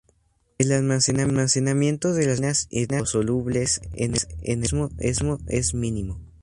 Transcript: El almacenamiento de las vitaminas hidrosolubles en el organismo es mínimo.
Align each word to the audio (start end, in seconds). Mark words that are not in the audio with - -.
El 0.57 0.71
almacenamiento 0.71 2.11
de 2.13 2.25
las 2.25 2.37
vitaminas 2.37 2.67
hidrosolubles 2.71 3.81
en 3.93 4.13
el 4.41 4.65
organismo 4.97 5.37
es 5.47 5.75
mínimo. 5.75 6.19